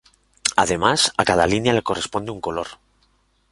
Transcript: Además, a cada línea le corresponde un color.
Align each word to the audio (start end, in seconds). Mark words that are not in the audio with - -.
Además, 0.55 1.13
a 1.15 1.23
cada 1.25 1.45
línea 1.45 1.73
le 1.73 1.83
corresponde 1.83 2.31
un 2.31 2.41
color. 2.41 2.67